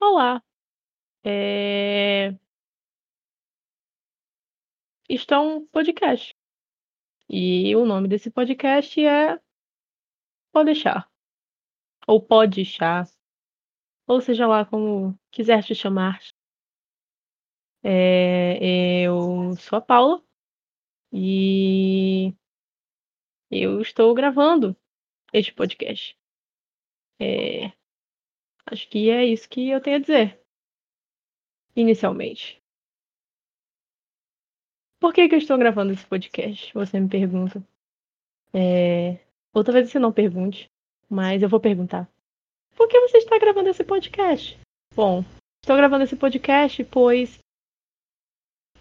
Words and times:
Olá, 0.00 0.42
eh 1.24 2.34
Isto 5.10 5.34
é 5.34 5.38
um 5.38 5.66
podcast. 5.66 6.34
E 7.28 7.74
o 7.76 7.84
nome 7.84 8.08
desse 8.08 8.30
podcast 8.30 8.98
é 9.04 9.38
Podeixar. 10.52 11.10
Ou 12.06 12.20
Podeixar, 12.20 13.06
ou 14.06 14.20
seja 14.20 14.46
lá 14.46 14.64
como 14.64 15.18
quiser 15.30 15.62
te 15.64 15.74
chamar. 15.74 16.20
Eh, 17.82 19.04
eu 19.04 19.54
sou 19.56 19.78
a 19.78 19.82
Paula 19.82 20.22
e 21.12 22.34
eu 23.50 23.80
estou 23.80 24.14
gravando 24.14 24.76
este 25.32 25.52
podcast. 25.52 26.16
Eh, 27.20 27.72
acho 28.70 28.88
que 28.88 29.10
é 29.10 29.24
isso 29.24 29.48
que 29.48 29.68
eu 29.68 29.80
tenho 29.80 29.96
a 29.96 30.00
dizer. 30.00 30.40
Inicialmente. 31.74 32.60
Por 35.00 35.14
que 35.14 35.28
que 35.28 35.34
eu 35.34 35.38
estou 35.38 35.56
gravando 35.58 35.92
esse 35.92 36.06
podcast? 36.06 36.72
Você 36.74 37.00
me 37.00 37.08
pergunta. 37.08 37.62
Eh, 38.52 39.18
ou 39.54 39.64
talvez 39.64 39.90
você 39.90 39.98
não 39.98 40.12
pergunte, 40.12 40.70
mas 41.08 41.42
eu 41.42 41.48
vou 41.48 41.60
perguntar. 41.60 42.08
Por 42.76 42.88
que 42.88 43.00
você 43.00 43.18
está 43.18 43.38
gravando 43.38 43.68
esse 43.68 43.84
podcast? 43.84 44.58
Bom, 44.94 45.24
estou 45.62 45.76
gravando 45.76 46.04
esse 46.04 46.16
podcast, 46.16 46.84
pois 46.84 47.38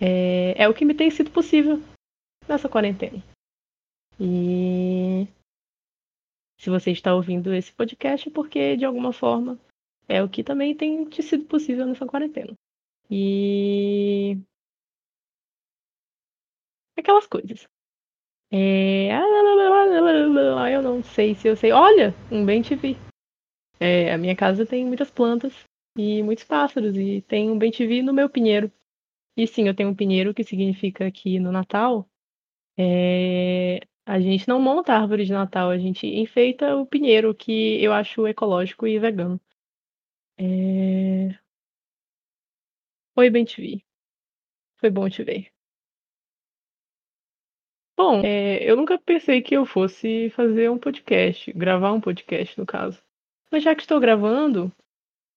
eh, 0.02 0.54
é 0.58 0.68
o 0.68 0.74
que 0.74 0.86
me 0.86 0.94
tem 0.94 1.10
sido 1.10 1.32
possível 1.32 1.82
nessa 2.48 2.68
quarentena. 2.68 3.24
E 4.20 5.26
se 6.60 6.70
você 6.70 6.92
está 6.92 7.16
ouvindo 7.16 7.54
esse 7.54 7.72
podcast 7.72 8.28
é 8.28 8.32
porque, 8.32 8.76
de 8.76 8.84
alguma 8.84 9.14
forma, 9.14 9.58
é 10.10 10.24
o 10.24 10.30
que 10.30 10.44
também 10.44 10.76
tem 10.76 11.06
te 11.06 11.24
sido 11.24 11.46
possível 11.46 11.86
nessa 11.86 12.06
quarentena. 12.06 12.54
E 13.10 14.38
Aquelas 16.98 17.28
coisas. 17.28 17.68
Eh, 18.52 19.10
eu 20.74 20.82
não 20.82 21.04
sei 21.04 21.36
se 21.36 21.48
eu 21.48 21.56
sei 21.56 21.72
olha, 21.72 22.14
um 22.32 22.46
bem-te-vi. 22.46 22.98
Eh, 23.80 24.14
a 24.14 24.18
minha 24.18 24.36
casa 24.36 24.66
tem 24.66 24.86
muitas 24.86 25.12
plantas 25.12 25.54
e 25.98 26.24
muitos 26.24 26.44
pássaros 26.46 26.96
e 26.98 27.22
tem 27.22 27.50
um 27.52 27.58
bem-te-vi 27.58 28.02
no 28.02 28.14
meu 28.14 28.30
pinheiro. 28.30 28.72
E 29.38 29.48
sim, 29.48 29.68
eu 29.68 29.76
tenho 29.76 29.90
um 29.90 29.96
pinheiro 29.96 30.34
que 30.34 30.44
significa 30.44 31.12
que 31.12 31.40
no 31.40 31.52
Natal, 31.52 32.10
eh, 32.78 33.82
a 34.06 34.20
gente 34.20 34.48
não 34.48 34.62
monta 34.62 34.94
árvore 34.94 35.26
de 35.26 35.34
Natal, 35.34 35.70
a 35.70 35.78
gente 35.78 36.08
enfeita 36.08 36.76
o 36.76 36.86
pinheiro, 36.86 37.34
que 37.36 37.84
eu 37.84 37.94
acho 37.94 38.28
ecológico 38.28 38.88
e 38.88 39.00
vegano. 39.00 39.40
Eh 40.40 41.38
Oi, 43.18 43.30
bem-te-vi. 43.30 43.84
Foi 44.80 44.90
bom 44.90 45.10
te 45.10 45.22
ver. 45.22 45.52
Bom, 47.98 48.22
eh, 48.24 48.64
eu 48.64 48.78
nunca 48.78 48.98
pensei 48.98 49.42
que 49.42 49.54
eu 49.54 49.66
fosse 49.66 50.30
fazer 50.30 50.72
um 50.72 50.78
podcast, 50.80 51.52
gravar 51.52 51.92
um 51.92 52.00
podcast, 52.00 52.58
no 52.58 52.66
caso. 52.66 53.04
Mas 53.52 53.62
já 53.64 53.76
que 53.76 53.82
estou 53.82 54.00
gravando, 54.00 54.72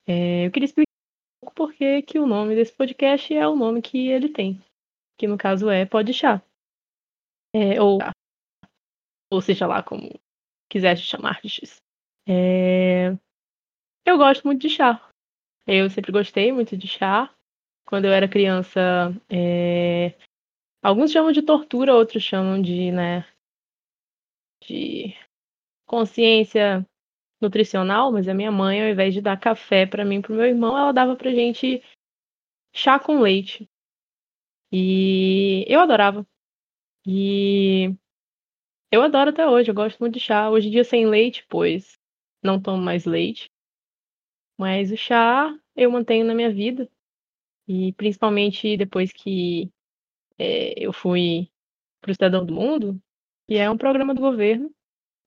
eh, 0.06 0.46
eu 0.46 0.52
queria 0.52 0.66
explicar 0.66 0.86
um 1.42 1.50
pouco 1.50 1.72
por 1.72 1.74
que 2.06 2.18
o 2.20 2.26
nome 2.26 2.54
desse 2.54 2.72
podcast 2.72 3.34
é 3.34 3.48
o 3.48 3.56
nome 3.56 3.82
que 3.82 4.06
ele 4.08 4.28
tem, 4.28 4.62
que 5.18 5.26
no 5.26 5.36
caso 5.36 5.68
é 5.68 5.84
Podeixar. 5.84 6.44
Eh, 7.52 7.80
ou 7.80 7.98
ou 9.32 9.40
seja 9.40 9.66
lá 9.66 9.82
como 9.82 10.08
quiser 10.70 10.96
te 10.96 11.02
chamardes. 11.02 11.82
Eh, 12.28 13.16
eu 14.04 14.18
gosto 14.18 14.44
muito 14.44 14.62
de 14.62 14.70
chá. 14.70 15.00
Eu 15.66 15.88
sempre 15.90 16.12
gostei 16.12 16.52
muito 16.52 16.76
de 16.76 16.88
chá. 16.88 17.32
Quando 17.86 18.06
eu 18.06 18.12
era 18.12 18.28
criança, 18.28 18.80
eh, 19.30 20.14
alguns 20.82 21.12
chamam 21.12 21.32
de 21.32 21.42
tortura, 21.42 21.94
outros 21.94 22.22
chamam 22.22 22.60
de, 22.60 22.90
né 22.90 23.26
de 24.66 25.14
consciência 25.86 26.86
nutricional, 27.40 28.12
mas 28.12 28.28
a 28.28 28.34
minha 28.34 28.52
mãe, 28.52 28.82
ao 28.82 28.88
invés 28.88 29.12
de 29.12 29.20
dar 29.20 29.38
café 29.38 29.84
pra 29.84 30.04
mim 30.04 30.18
e 30.18 30.22
para 30.22 30.32
o 30.32 30.36
meu 30.36 30.46
irmão, 30.46 30.78
ela 30.78 30.92
dava 30.92 31.16
pra 31.16 31.30
gente 31.30 31.82
chá 32.74 32.98
com 32.98 33.20
leite. 33.20 33.68
E 34.72 35.64
eu 35.68 35.80
adorava. 35.80 36.26
E 37.06 37.94
eu 38.90 39.02
adoro 39.02 39.30
até 39.30 39.46
hoje, 39.46 39.70
eu 39.70 39.74
gosto 39.74 39.98
muito 39.98 40.14
de 40.14 40.20
chá. 40.20 40.48
Hoje 40.48 40.68
em 40.68 40.70
dia 40.70 40.84
sem 40.84 41.06
leite, 41.06 41.44
pois 41.48 41.98
não 42.42 42.60
tomo 42.60 42.82
mais 42.82 43.04
leite. 43.04 43.51
Mas 44.58 44.90
o 44.92 44.96
chá 44.96 45.54
eu 45.76 45.90
mantenho 45.90 46.24
na 46.26 46.34
minha 46.34 46.52
vida. 46.52 46.88
E 47.68 47.92
principalmente 47.94 48.76
depois 48.76 49.12
que, 49.12 49.70
eh, 50.38 50.74
eu 50.78 50.92
fui 50.92 51.50
para 52.02 52.10
o 52.12 52.14
Cidadão 52.14 52.46
do 52.46 52.54
Mundo, 52.54 53.00
que 53.48 53.56
é 53.56 53.70
um 53.70 53.76
programa 53.78 54.14
do 54.14 54.20
governo, 54.22 54.70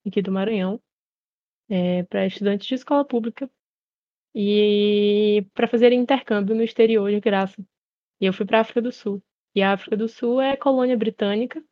aqui 0.07 0.21
do 0.21 0.31
Maranhão, 0.31 0.81
eh, 1.69 2.03
pra 2.05 2.27
estudantes 2.27 2.67
de 2.67 2.75
escola 2.75 3.05
pública, 3.05 3.49
e 4.35 5.45
pra 5.53 5.67
fazerem 5.67 5.99
intercâmbio 6.01 6.55
no 6.55 6.63
exterior 6.63 7.11
de 7.11 7.19
graça. 7.21 7.63
E 8.21 8.25
eu 8.27 8.33
fui 8.33 8.45
pra 8.45 8.61
África 8.61 8.81
do 8.81 8.91
Sul. 8.91 9.23
E 9.55 9.61
a 9.63 9.73
África 9.73 9.97
do 9.97 10.07
Sul 10.09 10.41
é 10.41 10.57
colônia 10.57 10.97
britânica, 10.97 11.63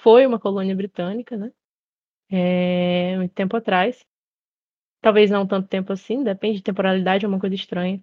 foi 0.00 0.26
uma 0.26 0.40
colônia 0.40 0.76
britânica, 0.76 1.36
né, 1.36 1.52
eh, 2.32 3.16
muito 3.18 3.34
tempo 3.34 3.56
atrás. 3.56 4.04
Talvez 5.00 5.30
não 5.30 5.46
tanto 5.46 5.68
tempo 5.68 5.92
assim, 5.92 6.22
depende 6.22 6.58
de 6.58 6.62
temporalidade, 6.62 7.24
é 7.24 7.28
uma 7.28 7.40
coisa 7.40 7.54
estranha. 7.54 8.00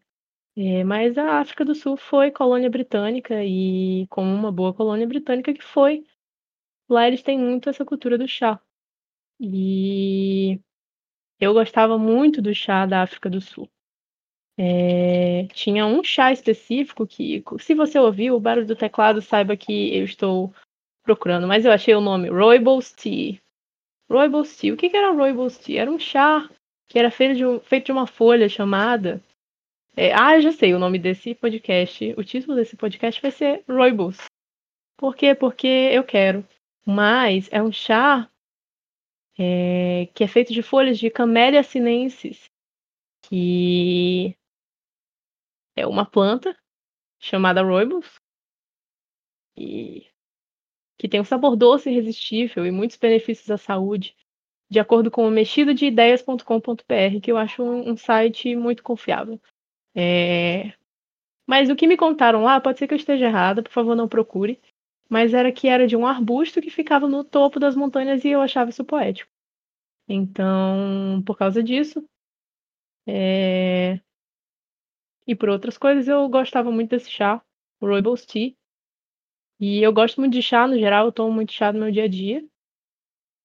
Eh, 0.58 0.84
mas 0.84 1.18
a 1.18 1.40
África 1.40 1.64
do 1.64 1.76
Sul 1.76 1.98
foi 1.98 2.32
colônia 2.32 2.70
britânica 2.70 3.44
e 3.44 4.08
como 4.10 4.34
uma 4.34 4.52
boa 4.52 4.74
colônia 4.74 5.08
britânica 5.08 5.54
que 5.54 5.64
foi, 5.64 6.04
lá 6.90 7.08
eles 7.08 7.24
têm 7.24 7.40
muito 7.40 7.70
essa 7.70 7.86
cultura 7.86 8.18
do 8.18 8.28
chá. 8.28 8.60
E 9.40 10.60
eu 11.40 11.54
gostava 11.54 11.98
muito 11.98 12.42
do 12.42 12.54
chá 12.56 12.86
da 12.86 13.04
África 13.04 13.30
do 13.30 13.42
Sul. 13.42 13.70
Eh, 14.60 15.48
tinha 15.54 15.86
um 15.86 16.04
chá 16.04 16.32
específico 16.32 17.06
que 17.06 17.44
se 17.60 17.76
você 17.76 18.00
ouvir 18.00 18.32
o 18.32 18.40
barulho 18.40 18.66
do 18.66 18.76
teclado, 18.76 19.22
saiba 19.22 19.56
que 19.56 19.96
eu 19.96 20.04
estou 20.06 20.52
procurando, 21.04 21.48
mas 21.48 21.66
eu 21.66 21.72
achei 21.72 21.94
o 21.94 22.02
nome, 22.02 22.30
Rooibos 22.30 22.92
Tea. 22.92 23.40
Rooibos 24.10 24.58
Tea. 24.58 24.74
O 24.74 24.78
que 24.78 24.90
que 24.90 24.98
era 24.98 25.12
Rooibos 25.12 25.58
Tea? 25.60 25.82
Era 25.82 25.92
um 25.92 26.00
chá 26.00 26.50
que 26.88 26.98
era 27.00 27.12
feito 27.12 27.36
de 27.36 27.46
um 27.46 27.60
feito 27.60 27.88
de 27.88 27.92
uma 27.92 28.08
folha 28.08 28.48
chamada 28.50 29.22
eh, 30.00 30.14
ah, 30.14 30.36
eu 30.36 30.42
já 30.42 30.52
sei 30.52 30.76
o 30.76 30.80
nome 30.80 31.00
desse 31.00 31.34
podcast, 31.34 32.14
o 32.16 32.24
título 32.24 32.56
desse 32.56 32.78
podcast 32.78 33.20
vai 33.20 33.32
ser 33.32 33.64
Rooibos. 33.68 34.18
Por 34.96 35.16
quê? 35.16 35.34
Porque 35.34 35.68
eu 35.68 36.04
quero. 36.04 36.48
Mas 36.86 37.50
é 37.52 37.62
um 37.64 37.72
chá 37.72 38.30
eh, 39.40 40.08
que 40.14 40.24
é 40.24 40.28
feito 40.28 40.54
de 40.54 40.62
folhas 40.62 41.00
de 41.00 41.10
Camellia 41.10 41.64
sinensis, 41.64 42.48
que 43.24 44.38
é 45.76 45.88
uma 45.88 46.06
planta 46.06 46.56
chamada 47.20 47.64
Rooibos 47.64 48.20
e 49.58 50.06
que 51.00 51.10
tem 51.10 51.20
um 51.20 51.26
sabor 51.26 51.56
doce 51.56 51.90
e 51.90 51.94
irresistível 51.94 52.68
e 52.68 52.72
muitos 52.72 52.98
benefícios 52.98 53.50
à 53.50 53.58
saúde, 53.58 54.16
de 54.70 54.80
acordo 54.80 55.12
com 55.12 55.28
o 55.28 55.32
mexidadeideas.com.br, 55.32 57.22
que 57.22 57.32
eu 57.32 57.38
acho 57.38 57.64
um 57.64 57.92
um 57.92 57.98
site 57.98 58.56
muito 58.56 58.84
confiável. 58.84 59.40
Eh, 59.96 60.74
mas 61.48 61.70
o 61.70 61.76
que 61.76 61.88
me 61.88 61.98
contaram 61.98 62.44
lá, 62.44 62.60
pode 62.62 62.80
ser 62.80 62.88
que 62.88 62.94
eu 62.96 62.98
esteja 62.98 63.26
errada, 63.28 63.64
por 63.64 63.72
favor 63.72 63.96
não 63.96 64.08
procure, 64.10 64.60
mas 65.10 65.34
era 65.34 65.52
que 65.52 65.68
era 65.70 65.88
de 65.88 65.96
um 65.98 66.08
arbusto 66.08 66.62
que 66.62 66.70
ficava 66.72 67.08
no 67.10 67.24
topo 67.24 67.60
das 67.60 67.76
montanhas 67.76 68.26
e 68.26 68.30
eu 68.30 68.42
achava 68.42 68.70
isso 68.72 68.86
poético. 68.86 69.32
Então, 70.10 71.24
por 71.26 71.38
causa 71.38 71.64
disso 71.64 72.06
eh 73.08 74.00
e 75.28 75.36
por 75.36 75.50
outras 75.50 75.78
coisas, 75.78 76.08
eu 76.08 76.28
gostava 76.30 76.72
muito 76.72 76.92
desse 76.92 77.12
chá, 77.12 77.42
o 77.82 77.86
Rooibos 77.86 78.26
Tea. 78.26 78.54
E 79.60 79.82
eu 79.82 79.92
gosto 79.92 80.20
muito 80.22 80.34
de 80.34 80.42
chá 80.42 80.68
no 80.68 80.78
geral, 80.78 81.06
eu 81.08 81.12
tomo 81.12 81.32
muito 81.34 81.52
chá 81.52 81.72
no 81.74 81.80
meu 81.80 81.92
dia 81.92 82.04
a 82.04 82.08
dia. 82.08 82.48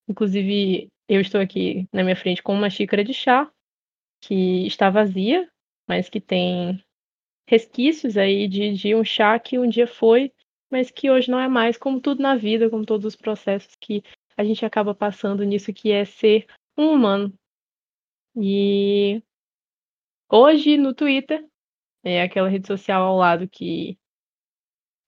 Inclusive, 0.08 0.91
eu 1.14 1.20
estou 1.20 1.40
aqui 1.40 1.86
na 1.92 2.02
minha 2.02 2.16
frente 2.16 2.42
com 2.42 2.54
uma 2.54 2.70
xícara 2.70 3.04
de 3.04 3.12
chá, 3.12 3.50
que 4.20 4.66
está 4.66 4.88
vazia, 4.88 5.50
mas 5.86 6.08
que 6.08 6.20
tem 6.20 6.82
resquícios 7.46 8.16
aí 8.16 8.48
de 8.48 8.72
de 8.72 8.94
um 8.94 9.04
chá 9.04 9.38
que 9.38 9.58
um 9.58 9.68
dia 9.68 9.86
foi, 9.86 10.32
mas 10.70 10.90
que 10.90 11.10
hoje 11.10 11.30
não 11.30 11.38
é 11.38 11.48
mais, 11.48 11.76
como 11.76 12.00
tudo 12.00 12.22
na 12.22 12.34
vida, 12.34 12.70
como 12.70 12.86
todos 12.86 13.04
os 13.04 13.16
processos 13.16 13.76
que 13.76 14.02
a 14.36 14.42
gente 14.44 14.64
acaba 14.64 14.94
passando 14.94 15.44
nisso 15.44 15.72
que 15.72 15.90
é 15.92 16.04
ser 16.04 16.46
um 16.78 16.92
humano. 16.92 17.32
E 18.34 19.22
hoje 20.30 20.78
no 20.78 20.94
Twitter, 20.94 21.46
é 22.02 22.22
aquela 22.22 22.48
rede 22.48 22.66
social 22.66 23.02
ao 23.02 23.18
lado 23.18 23.48
que 23.48 23.98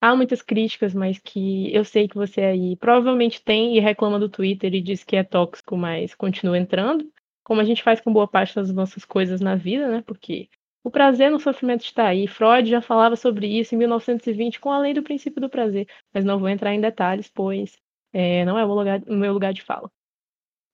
há 0.05 0.15
muitas 0.15 0.43
críticas, 0.43 0.93
mas 0.95 1.19
que 1.19 1.75
eu 1.75 1.83
sei 1.85 2.07
que 2.09 2.15
você 2.15 2.43
aí 2.43 2.77
provavelmente 2.77 3.43
tem 3.43 3.77
e 3.77 3.81
reclama 3.81 4.19
do 4.19 4.29
Twitter 4.29 4.75
e 4.75 4.83
diz 4.83 5.03
que 5.03 5.17
é 5.17 5.25
tóxico, 5.25 5.77
mas 5.79 6.15
continua 6.15 6.59
entrando, 6.59 7.11
como 7.43 7.61
a 7.61 7.65
gente 7.65 7.83
faz 7.83 8.01
com 8.03 8.13
boa 8.13 8.29
parte 8.29 8.55
das 8.55 8.71
nossas 8.73 9.05
coisas 9.05 9.41
na 9.41 9.57
vida, 9.57 9.89
né, 9.91 10.03
porque 10.07 10.49
O 10.85 10.91
prazer 10.91 11.31
no 11.31 11.41
sofrimento 11.41 11.85
está 11.85 12.09
aí. 12.09 12.27
Freud 12.29 12.69
já 12.69 12.81
falava 12.83 13.17
sobre 13.17 13.47
isso 13.49 13.75
em 13.75 13.79
1920 13.79 14.61
com 14.61 14.71
a 14.71 14.79
lei 14.79 14.95
do 14.95 15.03
princípio 15.03 15.41
do 15.41 15.49
prazer, 15.51 15.89
mas 16.13 16.25
não 16.25 16.39
vou 16.39 16.49
entrar 16.49 16.75
em 16.75 16.81
detalhes, 16.81 17.31
pois 17.35 17.77
é, 18.13 18.45
não 18.45 18.59
é 18.59 18.65
o, 18.65 18.75
lugar, 18.75 19.03
o, 19.09 19.15
meu 19.15 19.33
lugar 19.33 19.53
de 19.55 19.63
fala. 19.63 19.91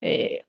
É, 0.02 0.44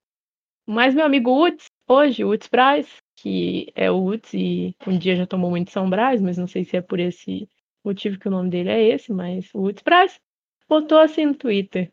mas 0.68 0.96
meu 0.96 1.06
amigo 1.06 1.32
Utz, 1.46 1.66
hoje, 1.88 2.26
Utz 2.26 2.48
Braz, 2.48 2.88
que 3.18 3.72
é 3.76 3.92
o 3.92 4.04
Utz 4.06 4.34
e 4.34 4.76
um 4.88 4.98
dia 4.98 5.16
já 5.16 5.28
tomou 5.28 5.50
muito 5.52 5.72
São 5.72 5.90
Brás, 5.90 6.22
mas 6.22 6.38
não 6.38 6.48
sei 6.48 6.64
se 6.66 6.78
é 6.78 6.82
por 6.82 7.00
esse 7.00 7.48
motivo 7.84 8.20
que 8.20 8.28
o 8.28 8.32
nome 8.32 8.50
dele 8.50 8.70
é 8.70 8.84
esse, 8.84 9.12
mas 9.12 9.50
o 9.54 9.64
Utz 9.64 9.82
Braz 9.82 10.20
botou 10.68 10.98
assim 10.98 11.26
no 11.26 11.36
Twitter, 11.36 11.92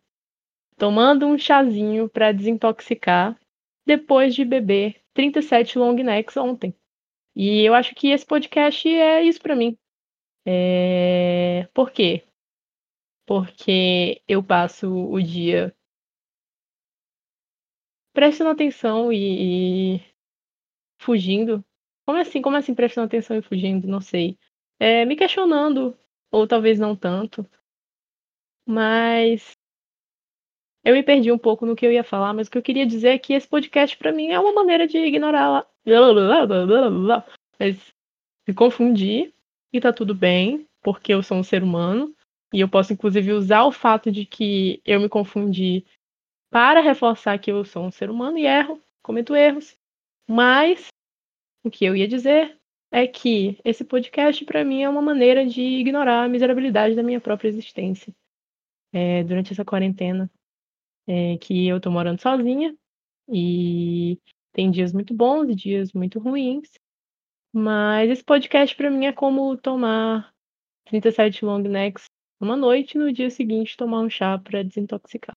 tomando 0.76 1.26
um 1.26 1.38
chazinho 1.38 2.08
para 2.08 2.32
desintoxicar 2.32 3.38
depois 3.86 4.34
de 4.34 4.44
beber 4.44 5.00
37 5.14 5.78
long 5.78 5.94
necks 5.94 6.36
ontem. 6.36 6.74
E 7.34 7.62
eu 7.62 7.74
acho 7.74 7.94
que 7.94 8.08
esse 8.08 8.26
podcast 8.26 8.88
é 8.88 9.22
isso 9.22 9.40
para 9.40 9.56
mim. 9.56 9.76
É... 10.44 11.68
Por 11.72 11.90
quê? 11.90 12.24
Porque 13.26 14.22
eu 14.26 14.42
passo 14.42 14.88
o 14.88 15.20
dia 15.22 15.74
prestando 18.12 18.50
atenção 18.50 19.12
e, 19.12 19.96
e 19.96 20.00
fugindo. 20.98 21.64
Como 22.04 22.18
assim? 22.18 22.42
Como 22.42 22.56
assim 22.56 22.74
prestando 22.74 23.06
atenção 23.06 23.36
e 23.36 23.42
fugindo? 23.42 23.86
Não 23.86 24.00
sei. 24.00 24.38
É, 24.78 25.04
me 25.04 25.16
questionando, 25.16 25.98
ou 26.30 26.46
talvez 26.46 26.78
não 26.78 26.94
tanto. 26.94 27.46
Mas 28.66 29.56
eu 30.84 30.94
me 30.94 31.02
perdi 31.02 31.32
um 31.32 31.38
pouco 31.38 31.66
no 31.66 31.76
que 31.76 31.84
eu 31.84 31.92
ia 31.92 32.04
falar, 32.04 32.32
mas 32.32 32.48
o 32.48 32.50
que 32.50 32.58
eu 32.58 32.62
queria 32.62 32.86
dizer 32.86 33.08
é 33.08 33.18
que 33.18 33.32
esse 33.32 33.46
podcast 33.46 33.96
para 33.96 34.12
mim 34.12 34.28
é 34.28 34.38
uma 34.38 34.52
maneira 34.52 34.86
de 34.86 34.98
ignorar 34.98 35.66
mas 37.58 37.94
me 38.46 38.54
confundir 38.54 39.32
e 39.72 39.80
tá 39.80 39.92
tudo 39.92 40.14
bem, 40.14 40.66
porque 40.82 41.12
eu 41.12 41.22
sou 41.22 41.38
um 41.38 41.42
ser 41.42 41.62
humano 41.62 42.14
e 42.52 42.60
eu 42.60 42.68
posso 42.68 42.92
inclusive 42.92 43.32
usar 43.32 43.64
o 43.64 43.72
fato 43.72 44.10
de 44.10 44.24
que 44.24 44.80
eu 44.84 45.00
me 45.00 45.08
confundi 45.08 45.84
para 46.50 46.80
reforçar 46.80 47.38
que 47.38 47.50
eu 47.50 47.64
sou 47.64 47.84
um 47.84 47.90
ser 47.90 48.10
humano 48.10 48.38
e 48.38 48.46
erro, 48.46 48.80
cometo 49.02 49.34
erros. 49.34 49.76
Mas 50.26 50.88
o 51.64 51.70
que 51.70 51.84
eu 51.84 51.94
ia 51.94 52.08
dizer 52.08 52.58
é 52.90 53.06
que 53.06 53.58
esse 53.64 53.84
podcast 53.84 54.44
para 54.44 54.64
mim 54.64 54.82
é 54.82 54.88
uma 54.88 55.02
maneira 55.02 55.46
de 55.46 55.60
ignorar 55.60 56.24
a 56.24 56.28
miserabilidade 56.28 56.94
da 56.94 57.02
minha 57.02 57.20
própria 57.20 57.48
existência. 57.48 58.14
É, 58.92 59.22
durante 59.22 59.52
essa 59.52 59.64
quarentena 59.64 60.30
é, 61.06 61.36
que 61.38 61.66
eu 61.66 61.80
tô 61.80 61.90
morando 61.90 62.20
sozinha 62.20 62.74
e 63.28 64.18
tem 64.52 64.70
dias 64.70 64.92
muito 64.92 65.12
bons 65.14 65.48
e 65.50 65.54
dias 65.54 65.92
muito 65.92 66.18
ruins. 66.18 66.70
Mas 67.52 68.10
esse 68.10 68.24
podcast 68.24 68.74
para 68.76 68.90
mim 68.90 69.06
é 69.06 69.12
como 69.12 69.56
tomar 69.56 70.32
37 70.86 71.44
long 71.44 71.60
necks 71.60 72.06
uma 72.40 72.56
noite 72.56 72.94
e 72.94 72.98
no 72.98 73.12
dia 73.12 73.30
seguinte 73.30 73.76
tomar 73.76 74.00
um 74.00 74.10
chá 74.10 74.38
para 74.38 74.62
desintoxicar. 74.62 75.36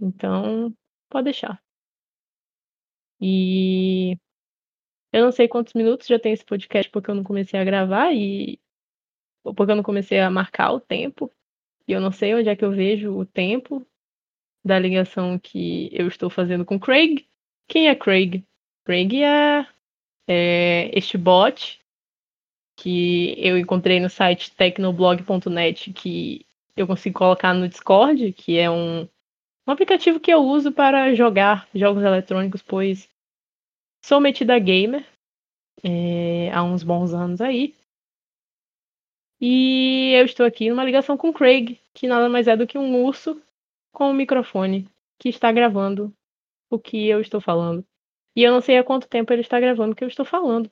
Então, 0.00 0.74
pode 1.10 1.24
deixar. 1.24 1.60
E 3.20 4.16
eu 5.16 5.24
não 5.24 5.32
sei 5.32 5.48
quantos 5.48 5.72
minutos 5.72 6.06
já 6.06 6.18
tem 6.18 6.34
esse 6.34 6.44
podcast 6.44 6.90
porque 6.90 7.10
eu 7.10 7.14
não 7.14 7.24
comecei 7.24 7.58
a 7.58 7.64
gravar 7.64 8.12
e 8.12 8.60
porque 9.42 9.72
eu 9.72 9.76
não 9.76 9.82
comecei 9.82 10.20
a 10.20 10.30
marcar 10.30 10.72
o 10.72 10.80
tempo. 10.80 11.32
E 11.88 11.92
eu 11.92 12.00
não 12.00 12.12
sei 12.12 12.34
onde 12.34 12.50
é 12.50 12.54
que 12.54 12.64
eu 12.64 12.70
vejo 12.70 13.16
o 13.16 13.24
tempo 13.24 13.86
da 14.62 14.78
ligação 14.78 15.38
que 15.38 15.88
eu 15.90 16.06
estou 16.06 16.28
fazendo 16.28 16.66
com 16.66 16.78
Craig. 16.78 17.26
Quem 17.66 17.88
é 17.88 17.94
Craig? 17.94 18.44
Craig 18.84 19.22
é, 19.22 19.66
é 20.28 20.90
este 20.92 21.16
bot 21.16 21.80
que 22.76 23.34
eu 23.38 23.56
encontrei 23.56 23.98
no 23.98 24.10
site 24.10 24.54
tecnoblog.net 24.54 25.94
que 25.94 26.44
eu 26.76 26.86
consigo 26.86 27.18
colocar 27.18 27.54
no 27.54 27.68
Discord, 27.68 28.34
que 28.34 28.58
é 28.58 28.70
um, 28.70 29.08
um 29.66 29.72
aplicativo 29.72 30.20
que 30.20 30.30
eu 30.30 30.40
uso 30.40 30.70
para 30.70 31.14
jogar 31.14 31.66
jogos 31.74 32.02
eletrônicos, 32.02 32.60
pois 32.60 33.08
sou 34.06 34.20
metida 34.20 34.56
gamer 34.56 35.04
é, 35.82 36.48
há 36.52 36.62
uns 36.62 36.84
bons 36.84 37.12
anos 37.12 37.40
aí. 37.40 37.74
E 39.40 40.12
eu 40.14 40.24
estou 40.24 40.46
aqui 40.46 40.70
numa 40.70 40.84
ligação 40.84 41.16
com 41.16 41.32
Craig, 41.32 41.80
que 41.92 42.06
nada 42.06 42.28
mais 42.28 42.46
é 42.46 42.56
do 42.56 42.68
que 42.68 42.78
um 42.78 43.04
urso 43.04 43.42
com 43.92 44.10
um 44.10 44.14
microfone 44.14 44.88
que 45.18 45.28
está 45.28 45.50
gravando 45.50 46.14
o 46.70 46.78
que 46.78 47.08
eu 47.08 47.20
estou 47.20 47.40
falando. 47.40 47.84
E 48.36 48.44
eu 48.44 48.52
não 48.52 48.60
sei 48.60 48.78
há 48.78 48.84
quanto 48.84 49.08
tempo 49.08 49.32
ele 49.32 49.40
está 49.40 49.58
gravando 49.58 49.92
o 49.92 49.96
que 49.96 50.04
eu 50.04 50.08
estou 50.08 50.24
falando. 50.24 50.70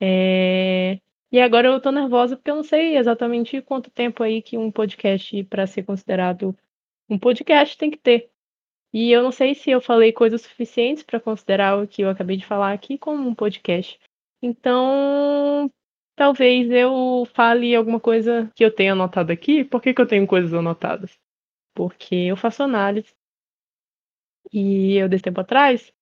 É... 0.00 1.00
E 1.32 1.40
agora 1.40 1.66
eu 1.66 1.80
tô 1.80 1.90
nervosa 1.90 2.36
porque 2.36 2.50
eu 2.50 2.56
não 2.56 2.62
sei 2.62 2.96
exatamente 2.96 3.60
quanto 3.60 3.90
tempo 3.90 4.22
aí 4.22 4.40
que 4.40 4.56
um 4.56 4.70
podcast, 4.70 5.42
para 5.44 5.66
ser 5.66 5.82
considerado 5.82 6.56
um 7.10 7.18
podcast, 7.18 7.76
tem 7.76 7.90
que 7.90 7.98
ter. 7.98 8.30
E 8.92 9.12
eu 9.12 9.22
não 9.22 9.30
sei 9.32 9.54
se 9.54 9.70
eu 9.70 9.80
falei 9.80 10.12
coisas 10.12 10.42
suficientes 10.42 11.02
para 11.02 11.20
considerar 11.20 11.78
o 11.78 11.86
que 11.86 12.02
eu 12.02 12.08
acabei 12.08 12.36
de 12.36 12.46
falar 12.46 12.72
aqui 12.72 12.96
como 12.96 13.28
um 13.28 13.34
podcast. 13.34 14.00
Então, 14.42 15.70
talvez 16.16 16.70
eu 16.70 17.26
fale 17.34 17.74
alguma 17.74 18.00
coisa 18.00 18.50
que 18.54 18.64
eu 18.64 18.74
tenha 18.74 18.92
anotado 18.92 19.32
aqui. 19.32 19.64
Por 19.64 19.82
que, 19.82 19.92
que 19.92 20.00
eu 20.00 20.06
tenho 20.06 20.26
coisas 20.26 20.54
anotadas? 20.54 21.18
Porque 21.74 22.14
eu 22.14 22.36
faço 22.36 22.62
análise. 22.62 23.14
E 24.52 24.96
eu, 24.96 25.08
desse 25.08 25.24
tempo 25.24 25.40
atrás, 25.40 25.92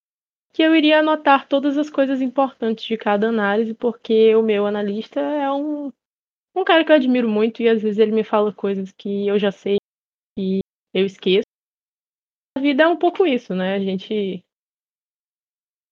que 0.53 0.61
eu 0.63 0.75
iria 0.75 0.99
anotar 0.99 1.47
todas 1.47 1.77
as 1.77 1.89
coisas 1.89 2.21
importantes 2.21 2.85
de 2.85 2.97
cada 2.97 3.27
análise, 3.27 3.73
porque 3.73 4.33
o 4.35 4.41
meu 4.41 4.65
analista 4.65 5.19
é 5.19 5.51
um, 5.51 5.91
um 6.55 6.63
cara 6.63 6.85
que 6.85 6.91
eu 6.91 6.95
admiro 6.95 7.29
muito 7.29 7.61
e 7.61 7.69
às 7.69 7.81
vezes 7.81 7.99
ele 7.99 8.11
me 8.11 8.23
fala 8.23 8.53
coisas 8.53 8.91
que 8.91 9.27
eu 9.27 9.37
já 9.37 9.51
sei 9.51 9.77
e 10.37 10.59
eu 10.93 11.05
esqueço. 11.05 11.46
Vida 12.57 12.83
é 12.83 12.87
um 12.87 12.97
pouco 12.97 13.25
isso, 13.25 13.53
né? 13.55 13.75
A 13.75 13.79
gente 13.79 14.43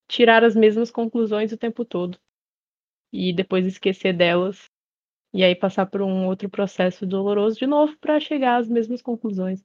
tirar 0.08 0.44
as 0.44 0.54
mesmas 0.54 0.90
conclusões 0.90 1.52
o 1.52 1.56
tempo 1.56 1.84
todo 1.84 2.18
e 3.12 3.32
depois 3.32 3.66
esquecer 3.66 4.12
delas 4.12 4.70
e 5.34 5.42
aí 5.44 5.54
passar 5.54 5.86
por 5.86 6.02
um 6.02 6.26
outro 6.26 6.48
processo 6.48 7.06
doloroso 7.06 7.58
de 7.58 7.66
novo 7.66 7.96
para 7.98 8.20
chegar 8.20 8.56
às 8.56 8.68
mesmas 8.68 9.02
conclusões. 9.02 9.64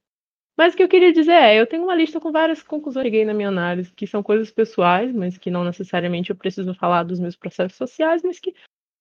Mas 0.56 0.74
o 0.74 0.76
que 0.76 0.82
eu 0.82 0.88
queria 0.88 1.12
dizer 1.12 1.32
é, 1.32 1.58
eu 1.60 1.66
tenho 1.66 1.84
uma 1.84 1.94
lista 1.94 2.20
com 2.20 2.30
várias 2.30 2.62
conclusões 2.62 3.04
que 3.04 3.08
cheguei 3.08 3.24
na 3.24 3.32
minha 3.32 3.48
análise, 3.48 3.92
que 3.94 4.06
são 4.06 4.22
coisas 4.22 4.50
pessoais, 4.50 5.12
mas 5.14 5.38
que 5.38 5.50
não 5.50 5.64
necessariamente 5.64 6.30
eu 6.30 6.36
preciso 6.36 6.74
falar 6.74 7.04
dos 7.04 7.18
meus 7.18 7.36
processos 7.36 7.76
sociais, 7.76 8.22
mas 8.22 8.38
que 8.38 8.54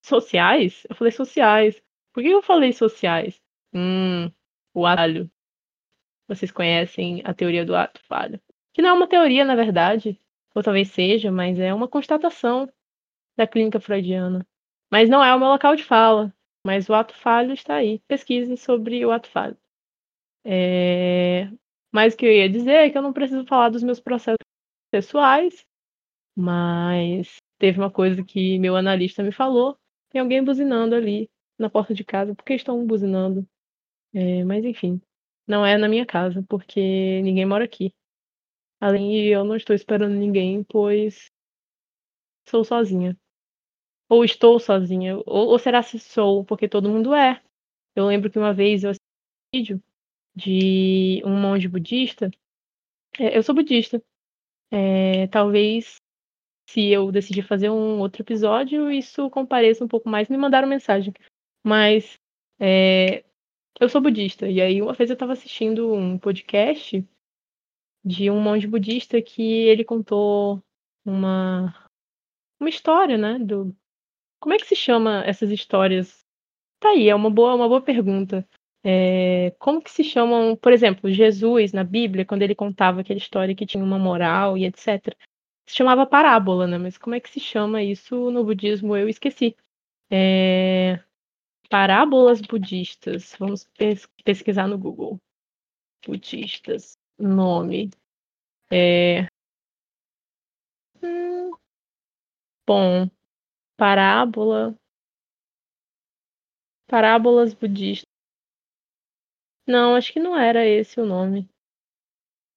sociais? 0.04 0.86
Eu 0.90 0.96
falei 0.96 1.12
sociais. 1.12 1.82
Por 2.14 2.24
que 2.24 2.30
eu 2.30 2.42
falei 2.42 2.72
sociais? 2.72 3.40
Hum, 3.74 4.32
o 4.74 4.86
atalho. 4.86 5.30
Vocês 6.32 6.50
conhecem 6.50 7.22
a 7.26 7.34
teoria 7.34 7.66
do 7.66 7.76
ato 7.76 8.00
falho. 8.08 8.40
Que 8.74 8.82
não 8.82 8.92
é 8.92 8.94
uma 8.94 9.08
teoria, 9.08 9.44
na 9.44 9.54
verdade, 9.54 10.18
ou 10.56 10.64
talvez 10.64 10.90
seja, 10.90 11.30
mas 11.30 11.60
é 11.60 11.74
uma 11.74 11.90
constatação 11.90 12.72
da 13.36 13.46
clínica 13.46 13.82
freudiana. 13.82 14.48
Mas 14.90 15.10
não 15.10 15.22
é 15.22 15.36
o 15.36 15.40
meu 15.40 15.50
local 15.50 15.76
de 15.76 15.84
fala. 15.84 16.34
Mas 16.66 16.88
o 16.88 16.94
ato 16.94 17.14
falho 17.14 17.52
está 17.52 17.76
aí. 17.76 18.00
Pesquise 18.08 18.56
sobre 18.56 19.06
o 19.06 19.12
ato 19.12 19.28
falho. 19.28 19.58
É... 20.46 21.50
Mas 21.92 22.14
o 22.14 22.18
que 22.18 22.26
eu 22.26 22.32
ia 22.32 22.50
dizer 22.50 22.76
é 22.76 22.90
que 22.90 22.98
eu 22.98 23.02
não 23.02 23.12
preciso 23.12 23.46
falar 23.46 23.68
dos 23.68 23.84
meus 23.84 24.00
processos 24.00 24.38
pessoais, 24.90 25.66
mas 26.34 27.42
teve 27.60 27.78
uma 27.78 27.92
coisa 27.92 28.24
que 28.24 28.58
meu 28.58 28.78
analista 28.78 29.22
me 29.22 29.34
falou. 29.34 29.78
Tem 30.10 30.22
alguém 30.22 30.42
buzinando 30.42 30.96
ali 30.96 31.30
na 31.60 31.70
porta 31.70 31.94
de 31.94 32.06
casa. 32.06 32.34
Por 32.34 32.46
que 32.46 32.54
estão 32.54 32.86
buzinando? 32.88 33.46
É... 34.14 34.46
Mas 34.46 34.64
enfim, 34.64 35.02
não 35.48 35.66
é 35.66 35.78
na 35.78 35.88
minha 35.88 36.06
casa, 36.06 36.44
porque 36.48 37.22
ninguém 37.22 37.46
mora 37.46 37.66
aqui. 37.66 37.94
Além 38.80 39.12
de 39.12 39.28
eu 39.28 39.44
não 39.44 39.56
estou 39.56 39.76
esperando 39.76 40.14
ninguém, 40.16 40.64
pois 40.64 41.32
sou 42.48 42.64
sozinha. 42.64 43.18
Ou 44.10 44.26
estou 44.26 44.60
sozinha. 44.60 45.18
Ou, 45.18 45.50
ou 45.50 45.60
será 45.60 45.84
se 45.84 46.00
sou, 46.00 46.44
porque 46.46 46.68
todo 46.68 46.90
mundo 46.90 47.14
é. 47.14 47.42
Eu 47.96 48.08
lembro 48.08 48.30
que 48.32 48.40
uma 48.40 48.54
vez 48.54 48.84
eu 48.84 48.92
assisti 48.92 49.06
um 49.54 49.58
vídeo 49.58 49.84
de 50.36 51.22
um 51.26 51.40
monge 51.40 51.68
budista. 51.68 52.30
É, 53.20 53.38
eu 53.38 53.44
sou 53.44 53.56
budista. 53.56 54.02
É, 54.72 55.28
talvez 55.28 55.98
se 56.70 56.88
eu 56.88 57.12
decidir 57.12 57.44
fazer 57.44 57.70
um 57.70 58.00
outro 58.00 58.22
episódio, 58.22 58.90
isso 58.90 59.30
compareça 59.30 59.84
um 59.84 59.88
pouco 59.88 60.10
mais. 60.10 60.30
Me 60.30 60.38
mandaram 60.38 60.68
mensagem. 60.68 61.14
Mas 61.64 62.18
é, 62.60 63.24
eu 63.82 63.90
sou 63.90 64.00
budista. 64.00 64.48
E 64.48 64.62
aí, 64.62 64.82
uma 64.82 64.94
vez 64.94 65.10
eu 65.10 65.16
estava 65.16 65.34
assistindo 65.34 65.92
um 65.92 66.18
podcast 66.18 67.04
de 68.06 68.30
um 68.30 68.40
monge 68.40 68.68
budista 68.68 69.20
que 69.22 69.42
ele 69.42 69.84
contou 69.84 70.62
uma, 71.04 71.74
uma 72.60 72.70
história, 72.70 73.18
né? 73.18 73.40
Do, 73.40 73.76
como 74.40 74.54
é 74.54 74.58
que 74.58 74.68
se 74.68 74.76
chama 74.76 75.24
essas 75.26 75.50
histórias? 75.50 76.24
Tá 76.80 76.90
aí, 76.90 77.10
é 77.10 77.16
uma 77.16 77.30
boa, 77.30 77.56
uma 77.56 77.68
boa 77.68 77.82
pergunta. 77.82 78.48
É, 78.84 79.52
como 79.60 79.82
que 79.82 79.92
se 79.92 80.04
chamam, 80.04 80.56
por 80.56 80.72
exemplo, 80.72 81.12
Jesus 81.12 81.74
na 81.74 81.84
Bíblia, 81.84 82.26
quando 82.26 82.44
ele 82.44 82.56
contava 82.56 83.02
aquela 83.02 83.18
história 83.20 83.56
que 83.56 83.66
tinha 83.66 83.84
uma 83.84 83.98
moral 84.00 84.58
e 84.58 84.66
etc. 84.66 85.16
se 85.68 85.76
chamava 85.76 86.06
parábola, 86.06 86.68
né? 86.68 86.78
Mas 86.78 87.00
como 87.00 87.16
é 87.16 87.20
que 87.20 87.30
se 87.30 87.40
chama 87.40 87.82
isso 87.84 88.30
no 88.30 88.44
budismo? 88.44 88.96
Eu 88.96 89.10
esqueci. 89.10 89.56
É... 90.12 91.00
Parábolas 91.72 92.42
budistas. 92.42 93.34
Vamos 93.40 93.64
pes 93.78 94.06
pesquisar 94.26 94.68
no 94.68 94.78
Google. 94.78 95.18
Budistas. 96.06 96.98
Nome. 97.18 97.90
É... 98.70 99.28
Hum... 101.02 101.52
Bom. 102.68 103.10
Parábola. 103.78 104.76
Parábolas 106.88 107.54
budistas. 107.54 108.06
Não, 109.66 109.96
acho 109.96 110.12
que 110.12 110.20
não 110.20 110.38
era 110.38 110.66
esse 110.66 111.00
o 111.00 111.06
nome. 111.06 111.50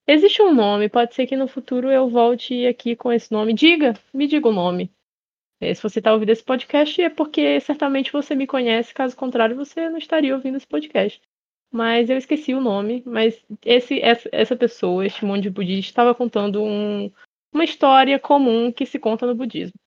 Existe 0.05 0.41
um 0.41 0.53
nome, 0.53 0.89
pode 0.89 1.15
ser 1.15 1.25
que 1.25 1.37
no 1.37 1.47
futuro 1.47 1.89
eu 1.89 2.09
volte 2.09 2.67
aqui 2.67 2.95
com 2.95 3.11
esse 3.11 3.31
nome. 3.31 3.53
Diga, 3.53 3.93
me 4.13 4.27
diga 4.27 4.49
o 4.49 4.53
nome. 4.53 4.93
É, 5.59 5.73
se 5.73 5.81
você 5.81 5.99
está 5.99 6.13
ouvindo 6.13 6.29
esse 6.29 6.43
podcast, 6.43 7.01
é 7.01 7.09
porque 7.09 7.59
certamente 7.61 8.11
você 8.11 8.35
me 8.35 8.45
conhece, 8.45 8.93
caso 8.93 9.15
contrário, 9.15 9.55
você 9.55 9.89
não 9.89 9.97
estaria 9.97 10.35
ouvindo 10.35 10.57
esse 10.57 10.67
podcast. 10.67 11.21
Mas 11.71 12.09
eu 12.09 12.17
esqueci 12.17 12.53
o 12.53 12.61
nome, 12.61 13.03
mas 13.05 13.43
esse, 13.63 13.99
essa, 14.01 14.29
essa 14.31 14.55
pessoa, 14.55 15.05
este 15.05 15.25
monte 15.25 15.43
de 15.43 15.49
budista, 15.49 15.89
estava 15.91 16.15
contando 16.15 16.63
um, 16.63 17.11
uma 17.53 17.63
história 17.63 18.19
comum 18.19 18.71
que 18.71 18.85
se 18.85 18.99
conta 18.99 19.25
no 19.25 19.35
budismo. 19.35 19.77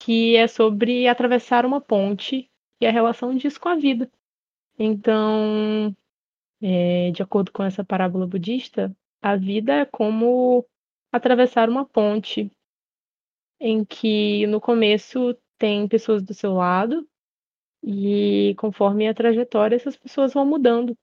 Que 0.00 0.36
é 0.36 0.46
sobre 0.46 1.08
atravessar 1.08 1.66
uma 1.66 1.80
ponte 1.80 2.50
e 2.80 2.86
a 2.86 2.90
relação 2.90 3.34
disso 3.34 3.60
com 3.60 3.68
a 3.68 3.76
vida. 3.76 4.10
Então, 4.78 5.94
é, 6.62 7.10
de 7.10 7.22
acordo 7.22 7.52
com 7.52 7.62
essa 7.64 7.84
parábola 7.84 8.26
budista, 8.26 8.94
a 9.20 9.36
vida 9.36 9.72
é 9.72 9.84
como 9.84 10.64
atravessar 11.12 11.68
uma 11.68 11.84
ponte 11.84 12.50
em 13.60 13.84
que 13.84 14.46
no 14.46 14.60
começo 14.60 15.36
tem 15.58 15.88
pessoas 15.88 16.22
do 16.22 16.34
seu 16.34 16.54
lado 16.54 17.08
e 17.82 18.54
conforme 18.58 19.08
a 19.08 19.14
trajetória 19.14 19.76
essas 19.76 19.96
pessoas 19.96 20.32
vão 20.34 20.46
mudando. 20.46 20.96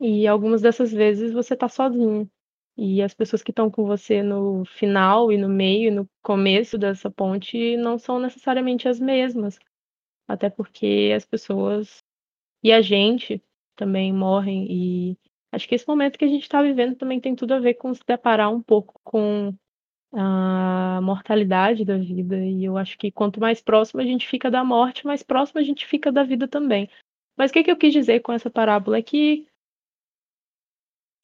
E 0.00 0.26
algumas 0.26 0.62
dessas 0.62 0.92
vezes 0.92 1.32
você 1.32 1.54
está 1.54 1.68
sozinho. 1.68 2.30
E 2.76 3.02
as 3.02 3.14
pessoas 3.14 3.42
que 3.42 3.50
estão 3.50 3.70
com 3.70 3.84
você 3.84 4.22
no 4.22 4.64
final 4.64 5.30
e 5.30 5.36
no 5.36 5.48
meio 5.48 5.88
e 5.88 5.90
no 5.90 6.08
começo 6.22 6.78
dessa 6.78 7.10
ponte 7.10 7.76
não 7.76 7.98
são 7.98 8.18
necessariamente 8.18 8.88
as 8.88 8.98
mesmas. 8.98 9.58
Até 10.26 10.50
porque 10.50 11.12
as 11.14 11.24
pessoas 11.26 12.02
e 12.62 12.72
a 12.72 12.80
gente 12.80 13.42
também 13.76 14.12
morrem 14.12 14.66
e 14.70 15.18
Acho 15.52 15.68
que 15.68 15.74
esse 15.74 15.86
momento 15.86 16.18
que 16.18 16.24
a 16.24 16.28
gente 16.28 16.44
está 16.44 16.62
vivendo 16.62 16.96
também 16.96 17.20
tem 17.20 17.36
tudo 17.36 17.52
a 17.52 17.60
ver 17.60 17.74
com 17.74 17.92
se 17.92 18.00
deparar 18.06 18.50
um 18.50 18.62
pouco 18.62 18.98
com 19.04 19.54
a 20.12 21.00
mortalidade 21.02 21.84
da 21.84 21.96
vida. 21.96 22.36
E 22.38 22.64
eu 22.64 22.76
acho 22.76 22.98
que 22.98 23.10
quanto 23.10 23.40
mais 23.40 23.60
próximo 23.60 24.00
a 24.00 24.04
gente 24.04 24.26
fica 24.28 24.50
da 24.50 24.64
morte, 24.64 25.06
mais 25.06 25.22
próximo 25.22 25.60
a 25.60 25.62
gente 25.62 25.86
fica 25.86 26.12
da 26.12 26.22
vida 26.22 26.46
também. 26.46 26.88
Mas 27.36 27.50
o 27.50 27.54
que, 27.54 27.64
que 27.64 27.70
eu 27.70 27.76
quis 27.76 27.92
dizer 27.92 28.20
com 28.20 28.32
essa 28.32 28.50
parábola 28.50 28.98
é 28.98 29.02
que 29.02 29.46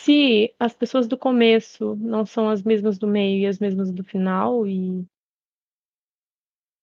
se 0.00 0.54
as 0.59 0.75
pessoas 0.75 1.07
do 1.07 1.18
começo 1.18 1.97
não 1.97 2.25
são 2.25 2.49
as 2.49 2.62
mesmas 2.62 2.99
do 2.99 3.07
meio 3.07 3.42
e 3.42 3.47
as 3.47 3.59
mesmas 3.59 3.92
do 3.92 4.04
final, 4.04 4.66
e 4.66 5.04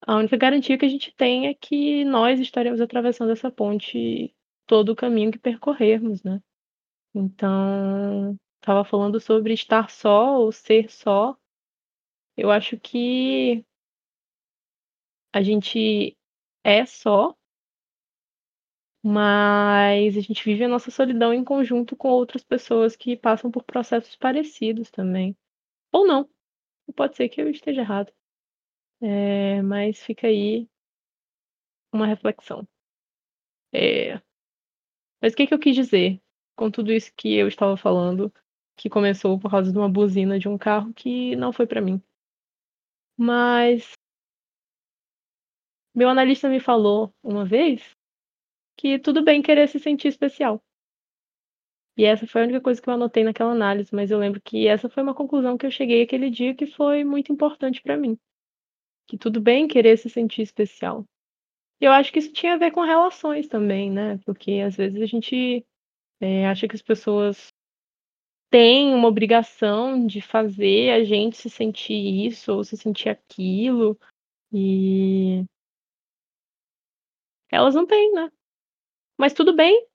a 0.06 0.18
única 0.18 0.38
garantia 0.38 0.78
que 0.78 0.86
a 0.86 0.90
gente 0.90 1.14
tem 1.16 1.48
é 1.48 1.54
que 1.54 2.06
nós 2.06 2.40
estaremos 2.40 2.80
atravessando 2.80 3.32
essa 3.32 3.50
ponte 3.50 4.36
todo 4.68 4.90
o 4.90 4.96
caminho 4.96 5.32
que 5.32 5.40
percorrermos, 5.40 6.24
né? 6.24 6.42
Então, 7.14 8.38
estava 8.62 8.84
falando 8.84 9.20
sobre 9.20 9.54
estar 9.54 9.90
só 9.90 10.40
ou 10.40 10.52
ser 10.52 10.92
só. 10.92 11.38
Eu 12.38 12.52
acho 12.52 12.80
que 12.80 13.66
a 15.34 15.42
gente 15.42 16.18
é 16.64 16.86
só, 16.86 17.36
mas 19.04 20.18
a 20.18 20.22
gente 20.22 20.44
vive 20.44 20.64
a 20.64 20.68
nossa 20.68 20.90
solidão 20.92 21.34
em 21.34 21.44
conjunto 21.44 21.96
com 21.96 22.10
outras 22.10 22.44
pessoas 22.44 22.96
que 22.96 23.16
passam 23.16 23.52
por 23.52 23.64
processos 23.64 24.16
parecidos 24.16 24.90
também. 24.90 25.38
Ou 25.92 26.08
não. 26.08 26.30
Pode 26.96 27.16
ser 27.16 27.30
que 27.30 27.42
eu 27.42 27.50
esteja 27.50 27.82
errado. 27.82 28.12
É, 29.02 29.62
mas 29.62 30.02
fica 30.04 30.28
aí 30.28 30.70
uma 31.92 32.08
reflexão. 32.08 32.68
É... 33.74 34.22
Mas 35.22 35.34
o 35.34 35.36
que, 35.36 35.48
que 35.48 35.54
eu 35.54 35.60
quis 35.60 35.76
dizer? 35.76 36.22
com 36.56 36.72
tudo 36.72 36.92
isso 36.92 37.12
que 37.16 37.36
eu 37.36 37.48
estava 37.48 37.76
falando, 37.78 38.34
que 38.78 38.90
começou 38.90 39.40
por 39.40 39.52
causa 39.52 39.72
de 39.72 39.78
uma 39.78 39.90
buzina 39.90 40.40
de 40.40 40.48
um 40.48 40.58
carro 40.58 40.94
que 40.94 41.36
não 41.36 41.52
foi 41.52 41.68
para 41.68 41.82
mim. 41.82 42.02
Mas 43.18 43.94
meu 45.96 46.10
analista 46.10 46.50
me 46.50 46.60
falou 46.60 47.14
uma 47.24 47.46
vez 47.46 47.96
que 48.78 49.00
tudo 49.00 49.24
bem 49.24 49.42
querer 49.42 49.68
se 49.68 49.80
sentir 49.80 50.10
especial. 50.10 50.62
E 51.98 52.04
essa 52.04 52.28
foi 52.28 52.42
a 52.42 52.44
única 52.44 52.60
coisa 52.60 52.82
que 52.82 52.90
eu 52.90 52.94
anotei 52.94 53.24
naquela 53.24 53.52
análise, 53.52 53.96
mas 53.96 54.12
eu 54.12 54.20
lembro 54.20 54.42
que 54.42 54.68
essa 54.68 54.90
foi 54.90 55.02
uma 55.02 55.16
conclusão 55.16 55.58
que 55.58 55.66
eu 55.66 55.72
cheguei 55.72 56.02
aquele 56.02 56.30
dia 56.30 56.54
que 56.54 56.68
foi 56.68 57.06
muito 57.06 57.32
importante 57.32 57.82
para 57.82 57.96
mim. 57.96 58.18
Que 59.08 59.18
tudo 59.18 59.40
bem 59.40 59.68
querer 59.68 59.98
se 59.98 60.10
sentir 60.10 60.42
especial. 60.42 61.06
E 61.80 61.86
eu 61.86 61.92
acho 61.94 62.12
que 62.12 62.20
isso 62.20 62.34
tinha 62.34 62.56
a 62.56 62.58
ver 62.58 62.72
com 62.72 62.82
relações 62.82 63.48
também, 63.48 63.90
né? 63.90 64.18
Porque 64.26 64.62
às 64.66 64.76
vezes 64.76 65.02
a 65.02 65.06
gente 65.06 65.66
é, 66.20 66.48
acho 66.48 66.68
que 66.68 66.76
as 66.76 66.82
pessoas 66.82 67.54
têm 68.50 68.94
uma 68.94 69.08
obrigação 69.08 70.06
de 70.06 70.22
fazer 70.22 70.92
a 70.92 71.04
gente 71.04 71.38
se 71.38 71.50
sentir 71.50 72.26
isso 72.28 72.54
ou 72.54 72.64
se 72.64 72.78
sentir 72.78 73.10
aquilo. 73.10 73.98
E 74.52 75.44
elas 77.52 77.76
não 77.76 77.86
têm, 77.86 78.14
né? 78.14 78.32
Mas 79.18 79.34
tudo 79.34 79.56
bem, 79.56 79.88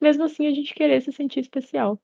mesmo 0.00 0.24
assim 0.24 0.46
a 0.46 0.50
gente 0.50 0.74
querer 0.74 1.00
se 1.00 1.12
sentir 1.12 1.40
especial. 1.40 2.00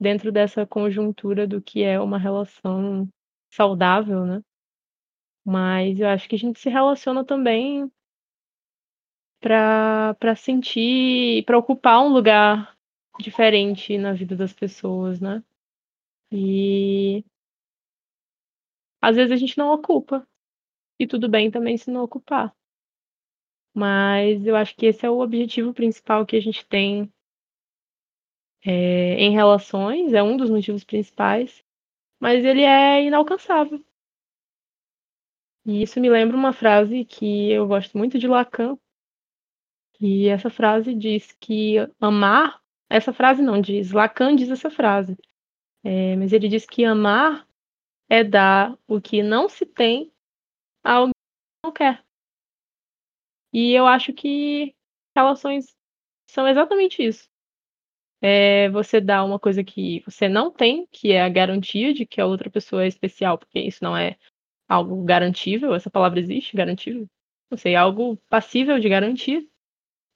Dentro 0.00 0.32
dessa 0.32 0.66
conjuntura 0.66 1.46
do 1.46 1.62
que 1.62 1.82
é 1.82 2.00
uma 2.00 2.18
relação 2.18 3.08
saudável, 3.52 4.24
né? 4.24 4.42
Mas 5.44 5.98
eu 5.98 6.08
acho 6.08 6.28
que 6.28 6.36
a 6.36 6.38
gente 6.38 6.58
se 6.58 6.68
relaciona 6.68 7.24
também 7.24 7.90
para 9.40 10.36
sentir, 10.36 11.44
para 11.44 11.58
ocupar 11.58 12.00
um 12.00 12.12
lugar 12.12 12.71
diferente 13.18 13.96
na 13.98 14.12
vida 14.12 14.36
das 14.36 14.52
pessoas, 14.52 15.20
né? 15.20 15.42
E 16.30 17.24
às 19.00 19.16
vezes 19.16 19.32
a 19.32 19.36
gente 19.36 19.58
não 19.58 19.72
ocupa. 19.72 20.26
E 20.98 21.06
tudo 21.06 21.28
bem 21.28 21.50
também 21.50 21.76
se 21.76 21.90
não 21.90 22.04
ocupar. 22.04 22.54
Mas 23.74 24.46
eu 24.46 24.54
acho 24.54 24.76
que 24.76 24.86
esse 24.86 25.04
é 25.04 25.10
o 25.10 25.20
objetivo 25.20 25.72
principal 25.74 26.24
que 26.26 26.36
a 26.36 26.40
gente 26.40 26.66
tem 26.66 27.12
é, 28.64 29.14
em 29.18 29.32
relações, 29.32 30.12
é 30.12 30.22
um 30.22 30.36
dos 30.36 30.48
motivos 30.50 30.84
principais, 30.84 31.64
mas 32.20 32.44
ele 32.44 32.62
é 32.62 33.02
inalcançável. 33.04 33.84
E 35.64 35.82
isso 35.82 36.00
me 36.00 36.08
lembra 36.10 36.36
uma 36.36 36.52
frase 36.52 37.04
que 37.04 37.50
eu 37.50 37.66
gosto 37.66 37.96
muito 37.96 38.18
de 38.18 38.28
Lacan, 38.28 38.78
e 40.00 40.26
essa 40.26 40.50
frase 40.50 40.94
diz 40.94 41.32
que 41.40 41.76
amar. 42.00 42.61
Essa 42.92 43.10
frase 43.10 43.40
não 43.40 43.58
diz, 43.58 43.90
Lacan 43.90 44.36
diz 44.36 44.50
essa 44.50 44.70
frase. 44.70 45.16
É, 45.82 46.14
mas 46.16 46.30
ele 46.30 46.46
diz 46.46 46.66
que 46.66 46.84
amar 46.84 47.48
é 48.06 48.22
dar 48.22 48.78
o 48.86 49.00
que 49.00 49.22
não 49.22 49.48
se 49.48 49.64
tem 49.64 50.12
a 50.84 50.94
alguém 50.96 51.12
que 51.14 51.66
não 51.66 51.72
quer. 51.72 52.04
E 53.50 53.72
eu 53.72 53.86
acho 53.86 54.12
que 54.12 54.74
relações 55.16 55.74
são 56.28 56.46
exatamente 56.46 57.02
isso. 57.02 57.30
É 58.20 58.68
você 58.68 59.00
dá 59.00 59.24
uma 59.24 59.38
coisa 59.38 59.64
que 59.64 60.02
você 60.04 60.28
não 60.28 60.50
tem, 60.52 60.86
que 60.92 61.12
é 61.12 61.22
a 61.22 61.30
garantia 61.30 61.94
de 61.94 62.04
que 62.04 62.20
a 62.20 62.26
outra 62.26 62.50
pessoa 62.50 62.84
é 62.84 62.88
especial, 62.88 63.38
porque 63.38 63.58
isso 63.58 63.82
não 63.82 63.96
é 63.96 64.18
algo 64.68 65.02
garantível, 65.02 65.74
essa 65.74 65.90
palavra 65.90 66.20
existe, 66.20 66.54
garantível. 66.54 67.08
Não 67.50 67.56
sei, 67.56 67.74
algo 67.74 68.18
passível 68.28 68.78
de 68.78 68.88
garantia 68.88 69.42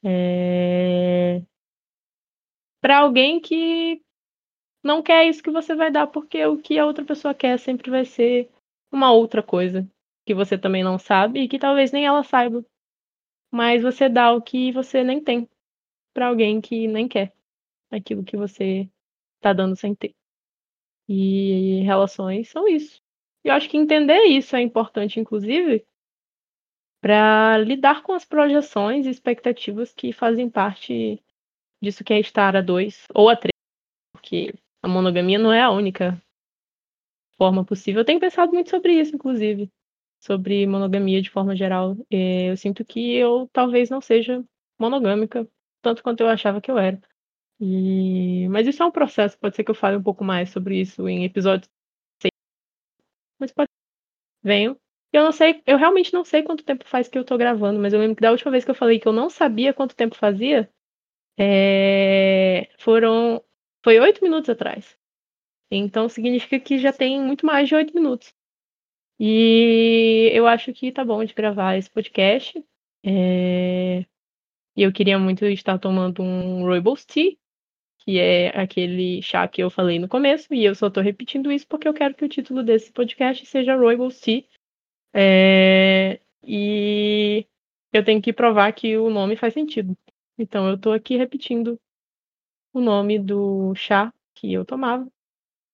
é... 0.05 1.43
para 2.81 2.99
alguém 2.99 3.41
que 3.41 4.03
não 4.83 5.03
quer 5.03 5.29
isso 5.29 5.43
que 5.43 5.51
você 5.51 5.75
vai 5.75 5.91
dar, 5.91 6.07
porque 6.07 6.45
o 6.47 6.59
que 6.59 6.79
a 6.79 6.87
outra 6.87 7.05
pessoa 7.05 7.35
quer 7.35 7.59
sempre 7.59 7.91
vai 7.91 8.05
ser 8.05 8.51
uma 8.91 9.13
outra 9.13 9.43
coisa 9.43 9.89
que 10.25 10.35
você 10.35 10.57
também 10.59 10.83
não 10.83 10.99
sabe 10.99 11.41
e 11.41 11.49
que 11.49 11.59
talvez 11.59 11.93
nem 11.93 12.07
ela 12.07 12.23
saiba. 12.23 12.65
Mas 13.51 13.83
você 13.83 14.09
dá 14.09 14.33
o 14.33 14.43
que 14.43 14.73
você 14.73 15.03
nem 15.03 15.23
tem 15.23 15.49
para 16.13 16.29
alguém 16.29 16.61
que 16.61 16.87
nem 16.89 17.07
quer 17.09 17.33
aquilo 17.91 18.25
que 18.25 18.37
você 18.37 18.89
tá 19.41 19.53
dando 19.53 19.77
sem 19.77 19.95
ter. 19.95 20.15
E 21.09 21.83
relações 21.83 22.49
são 22.49 22.67
isso. 22.67 23.01
Eu 23.45 23.53
acho 23.53 23.69
que 23.69 23.77
entender 23.77 24.25
isso 24.25 24.57
é 24.57 24.61
importante, 24.61 25.21
inclusive, 25.21 25.87
para 27.01 27.59
lidar 27.59 28.03
com 28.03 28.13
as 28.13 28.25
projeções 28.25 29.07
e 29.07 29.11
expectativas 29.11 29.93
que 29.93 30.13
fazem 30.13 30.51
parte 30.51 31.23
disso 31.83 32.05
que 32.05 32.13
é 32.13 32.21
estar 32.21 32.57
a 32.57 32.61
dois 32.61 33.07
ou 33.15 33.29
a 33.29 33.37
três, 33.37 33.53
porque 34.13 34.55
a 34.83 34.89
monogamia 34.89 35.39
não 35.39 35.53
é 35.53 35.61
a 35.61 35.71
única 35.71 36.21
forma 37.37 37.65
possível. 37.65 38.01
Eu 38.01 38.05
tenho 38.05 38.21
pensado 38.21 38.53
muito 38.53 38.71
sobre 38.71 38.93
isso, 38.95 39.15
inclusive, 39.15 39.71
sobre 40.21 40.67
monogamia 40.67 41.21
de 41.21 41.31
forma 41.31 41.55
geral. 41.55 41.97
É, 42.11 42.51
eu 42.51 42.57
sinto 42.57 42.85
que 42.85 43.15
eu 43.15 43.49
talvez 43.53 43.91
não 43.91 44.01
seja 44.01 44.45
monogâmica 44.79 45.49
tanto 45.83 46.03
quanto 46.03 46.21
eu 46.21 46.29
achava 46.29 46.61
que 46.61 46.71
eu 46.71 46.79
era. 46.79 47.01
E... 47.61 48.49
Mas 48.49 48.67
isso 48.67 48.83
é 48.83 48.87
um 48.87 48.91
processo, 48.91 49.39
pode 49.39 49.57
ser 49.57 49.65
que 49.65 49.71
eu 49.71 49.75
fale 49.75 49.97
um 49.97 50.03
pouco 50.03 50.25
mais 50.25 50.51
sobre 50.51 50.81
isso 50.81 51.09
em 51.09 51.25
episódios. 51.25 51.71
Mas 53.39 53.53
pode. 53.53 53.69
Venho. 54.43 54.79
Eu 55.13 55.25
não 55.25 55.33
sei, 55.33 55.63
eu 55.67 55.79
realmente 55.79 56.13
não 56.13 56.25
sei 56.25 56.43
quanto 56.43 56.65
tempo 56.65 56.85
faz 56.87 57.09
que 57.09 57.19
eu 57.19 57.25
tô 57.25 57.39
gravando, 57.39 57.81
mas 57.81 57.93
eu 57.93 58.01
lembro 58.01 58.17
que 58.17 58.23
da 58.23 58.31
última 58.33 58.51
vez 58.51 58.65
que 58.65 58.71
eu 58.71 58.75
falei 58.75 58.99
que 59.01 59.09
eu 59.09 59.13
não 59.13 59.31
sabia 59.31 59.73
quanto 59.73 59.97
tempo 59.97 60.15
fazia, 60.17 60.71
é... 61.39 62.69
foram. 62.79 63.43
Foi 63.85 63.99
oito 64.01 64.23
minutos 64.23 64.51
atrás. 64.51 64.97
Então 65.71 66.09
significa 66.09 66.59
que 66.61 66.79
já 66.79 66.93
tem 66.93 67.21
muito 67.21 67.47
mais 67.47 67.69
de 67.69 67.75
oito 67.75 67.95
minutos. 67.95 68.35
E 69.19 70.31
eu 70.33 70.47
acho 70.47 70.73
que 70.73 70.93
tá 70.93 71.05
bom 71.05 71.25
de 71.25 71.35
gravar 71.35 71.77
esse 71.77 71.91
podcast. 71.91 72.63
É... 73.05 74.05
E 74.77 74.83
eu 74.83 74.93
queria 74.93 75.19
muito 75.19 75.45
estar 75.47 75.79
tomando 75.79 76.23
um 76.23 76.65
Rooibos 76.65 77.05
Tea, 77.05 77.37
que 78.01 78.19
é 78.19 78.49
aquele 78.59 79.23
chá 79.23 79.49
que 79.49 79.63
eu 79.63 79.71
falei 79.71 79.99
no 79.99 80.09
começo, 80.09 80.53
e 80.55 80.65
eu 80.65 80.75
só 80.75 80.91
tô 80.91 81.01
repetindo 81.01 81.51
isso 81.51 81.67
porque 81.67 81.89
eu 81.89 81.95
quero 81.95 82.15
que 82.15 82.25
o 82.25 82.29
título 82.29 82.63
desse 82.63 82.93
podcast 82.93 83.47
seja 83.47 83.77
Rooibos 83.77 84.21
Tea. 84.21 84.45
É... 85.15 86.21
E 86.45 87.47
eu 87.93 88.05
tenho 88.05 88.21
que 88.23 88.33
provar 88.33 88.73
que 88.73 88.97
o 88.97 89.11
nome 89.11 89.37
faz 89.37 89.55
sentido. 89.55 89.97
Então 90.39 90.69
eu 90.69 90.79
tô 90.79 90.93
aqui 90.93 91.17
repetindo 91.17 91.81
o 92.73 92.81
nome 92.81 93.19
do 93.19 93.75
chá 93.75 94.13
que 94.35 94.53
eu 94.53 94.65
tomava 94.65 95.11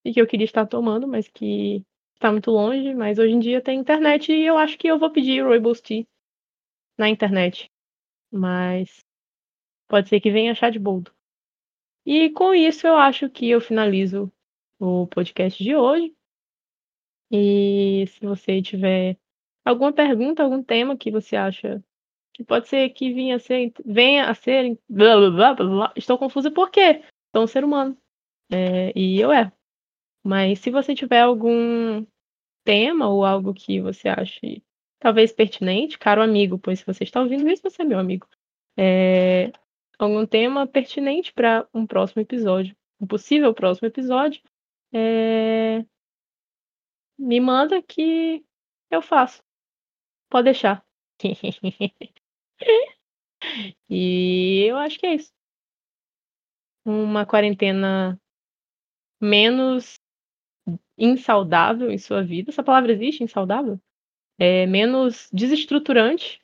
e 0.04 0.12
que 0.12 0.20
eu 0.20 0.26
queria 0.26 0.44
estar 0.44 0.66
tomando, 0.66 1.06
mas 1.08 1.28
que 1.28 1.84
está 2.14 2.30
muito 2.30 2.50
longe. 2.50 2.94
Mas 2.94 3.18
hoje 3.18 3.34
em 3.34 3.40
dia 3.40 3.60
tem 3.60 3.80
internet 3.80 4.32
e 4.32 4.44
eu 4.44 4.56
acho 4.56 4.78
que 4.78 4.88
eu 4.88 4.98
vou 4.98 5.10
pedir 5.10 5.42
Rooibos 5.42 5.80
Tea 5.80 6.06
na 6.96 7.08
internet. 7.08 7.70
Mas 8.30 9.04
pode 9.88 10.08
ser 10.08 10.20
que 10.20 10.30
venha 10.30 10.54
chá 10.54 10.70
de 10.70 10.78
boldo. 10.78 11.12
E 12.06 12.30
com 12.30 12.54
isso 12.54 12.86
eu 12.86 12.96
acho 12.96 13.28
que 13.30 13.48
eu 13.50 13.60
finalizo 13.60 14.32
o 14.78 15.06
podcast 15.06 15.62
de 15.62 15.76
hoje. 15.76 16.14
E 17.30 18.04
se 18.08 18.20
você 18.20 18.60
tiver 18.60 19.16
alguma 19.64 19.92
pergunta, 19.92 20.42
algum 20.42 20.62
tema 20.62 20.96
que 20.96 21.10
você 21.10 21.36
acha 21.36 21.82
que 22.32 22.44
pode 22.44 22.68
ser 22.68 22.90
que 22.90 23.12
venha 23.12 23.36
a 23.36 23.38
ser, 23.38 23.72
venha 23.84 24.30
a 24.30 24.34
ser, 24.34 24.78
blá, 24.88 25.16
blá, 25.16 25.54
blá, 25.54 25.54
blá, 25.54 25.92
estou 25.96 26.18
confusa 26.18 26.50
porque 26.50 27.02
sou 27.34 27.44
um 27.44 27.46
ser 27.46 27.64
humano 27.64 27.96
é, 28.50 28.92
e 28.96 29.20
eu 29.20 29.32
erro. 29.32 29.52
Mas 30.24 30.60
se 30.60 30.70
você 30.70 30.94
tiver 30.94 31.20
algum 31.20 32.06
tema 32.64 33.08
ou 33.08 33.24
algo 33.24 33.52
que 33.52 33.80
você 33.80 34.08
ache 34.08 34.62
talvez 34.98 35.32
pertinente, 35.32 35.98
caro 35.98 36.22
amigo, 36.22 36.58
pois 36.58 36.78
se 36.78 36.86
você 36.86 37.04
está 37.04 37.20
ouvindo 37.20 37.48
isso, 37.48 37.62
você 37.62 37.82
é 37.82 37.84
meu 37.84 37.98
amigo, 37.98 38.26
é, 38.76 39.50
algum 39.98 40.24
tema 40.26 40.66
pertinente 40.66 41.32
para 41.32 41.68
um 41.74 41.86
próximo 41.86 42.22
episódio, 42.22 42.76
um 43.00 43.06
possível 43.06 43.52
próximo 43.52 43.88
episódio, 43.88 44.40
é, 44.92 45.84
me 47.18 47.40
manda 47.40 47.82
que 47.82 48.44
eu 48.90 49.02
faço. 49.02 49.42
Pode 50.30 50.44
deixar. 50.44 50.84
e 53.88 54.64
eu 54.68 54.76
acho 54.76 54.98
que 54.98 55.06
é 55.06 55.14
isso. 55.14 55.32
Uma 56.84 57.24
quarentena 57.24 58.20
menos 59.20 59.94
insaudável 60.98 61.90
em 61.90 61.98
sua 61.98 62.22
vida. 62.22 62.50
Essa 62.50 62.62
palavra 62.62 62.92
existe, 62.92 63.22
insaudável? 63.22 63.80
É 64.38 64.66
menos 64.66 65.28
desestruturante 65.32 66.40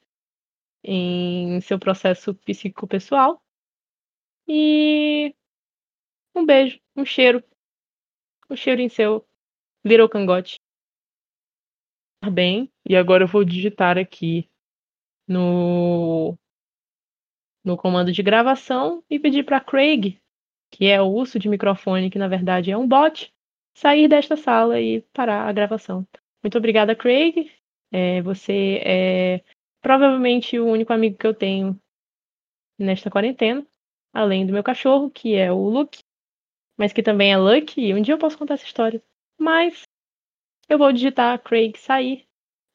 em 0.84 1.60
seu 1.60 1.78
processo 1.78 2.34
psíquico-pessoal. 2.34 3.42
E 4.46 5.34
um 6.34 6.46
beijo, 6.46 6.80
um 6.96 7.04
cheiro. 7.04 7.42
Um 8.50 8.56
cheiro 8.56 8.80
em 8.80 8.88
seu 8.88 9.26
little 9.84 10.08
cangote. 10.08 10.56
Tá 12.20 12.30
bem, 12.30 12.70
e 12.88 12.96
agora 12.96 13.24
eu 13.24 13.28
vou 13.28 13.44
digitar 13.44 13.96
aqui 13.96 14.50
no, 15.28 16.36
no 17.64 17.76
comando 17.76 18.10
de 18.10 18.22
gravação 18.22 19.04
e 19.10 19.18
pedir 19.18 19.44
para 19.44 19.60
Craig, 19.60 20.18
que 20.70 20.86
é 20.86 21.00
o 21.00 21.06
urso 21.06 21.38
de 21.38 21.48
microfone, 21.48 22.10
que 22.10 22.18
na 22.18 22.28
verdade 22.28 22.70
é 22.70 22.76
um 22.76 22.88
bot, 22.88 23.32
sair 23.76 24.08
desta 24.08 24.36
sala 24.36 24.80
e 24.80 25.02
parar 25.12 25.48
a 25.48 25.52
gravação. 25.52 26.06
Muito 26.42 26.56
obrigada, 26.56 26.96
Craig. 26.96 27.52
É, 27.92 28.22
você 28.22 28.80
é 28.84 29.44
provavelmente 29.80 30.58
o 30.58 30.66
único 30.66 30.92
amigo 30.92 31.16
que 31.16 31.26
eu 31.26 31.34
tenho 31.34 31.78
nesta 32.78 33.10
quarentena, 33.10 33.66
além 34.12 34.46
do 34.46 34.52
meu 34.52 34.62
cachorro, 34.62 35.10
que 35.10 35.34
é 35.34 35.52
o 35.52 35.68
Luke, 35.68 36.00
mas 36.76 36.92
que 36.92 37.02
também 37.02 37.32
é 37.32 37.36
Lucky. 37.36 37.92
Um 37.92 38.00
dia 38.00 38.14
eu 38.14 38.18
posso 38.18 38.38
contar 38.38 38.54
essa 38.54 38.64
história. 38.64 39.02
Mas 39.38 39.82
eu 40.68 40.78
vou 40.78 40.92
digitar 40.92 41.42
Craig 41.42 41.76
sair 41.76 42.27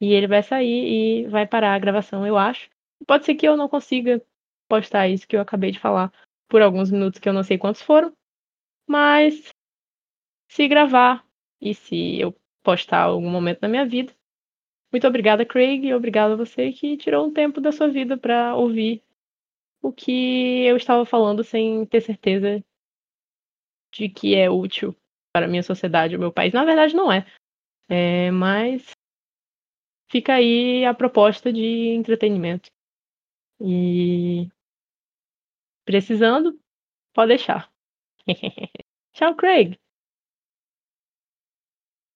e 0.04 0.12
ele 0.12 0.26
vai 0.26 0.42
sair 0.42 1.24
e 1.24 1.28
vai 1.28 1.46
parar 1.46 1.74
a 1.74 1.78
gravação, 1.78 2.26
eu 2.26 2.36
acho. 2.36 2.68
Pode 3.06 3.24
ser 3.24 3.34
que 3.34 3.48
eu 3.48 3.56
não 3.56 3.68
consiga 3.68 4.22
postar 4.68 5.08
isso 5.08 5.26
que 5.26 5.34
eu 5.34 5.40
acabei 5.40 5.70
de 5.70 5.78
falar 5.78 6.12
por 6.48 6.60
alguns 6.60 6.90
minutos 6.90 7.18
que 7.18 7.28
eu 7.28 7.32
não 7.32 7.42
sei 7.42 7.56
quantos 7.56 7.80
foram, 7.80 8.12
mas 8.86 9.48
se 10.50 10.68
gravar 10.68 11.24
e 11.60 11.74
se 11.74 12.20
eu 12.20 12.34
postar 12.62 13.02
algum 13.02 13.30
momento 13.30 13.60
da 13.60 13.68
minha 13.68 13.86
vida. 13.86 14.12
Muito 14.92 15.06
obrigada, 15.06 15.44
Craig, 15.44 15.86
e 15.86 15.94
obrigado 15.94 16.32
a 16.32 16.36
você 16.36 16.70
que 16.70 16.96
tirou 16.96 17.26
um 17.26 17.32
tempo 17.32 17.60
da 17.60 17.72
sua 17.72 17.88
vida 17.88 18.16
para 18.16 18.54
ouvir 18.54 19.02
o 19.82 19.92
que 19.92 20.64
eu 20.64 20.76
estava 20.76 21.04
falando 21.04 21.42
sem 21.42 21.84
ter 21.86 22.00
certeza 22.00 22.62
de 23.92 24.08
que 24.08 24.34
é 24.34 24.50
útil 24.50 24.94
para 25.32 25.46
a 25.46 25.48
minha 25.48 25.62
sociedade, 25.62 26.16
o 26.16 26.20
meu 26.20 26.32
país. 26.32 26.52
Na 26.52 26.64
verdade, 26.64 26.94
não 26.94 27.10
é. 27.10 27.26
é 27.88 28.30
mas 28.30 28.92
fica 30.10 30.34
aí 30.34 30.84
a 30.84 30.94
proposta 30.94 31.52
de 31.52 31.62
entretenimento. 31.94 32.70
E 33.60 34.48
precisando, 35.84 36.58
pode 37.14 37.28
deixar. 37.30 37.70
Tchau, 39.14 39.34
Craig. 39.36 39.78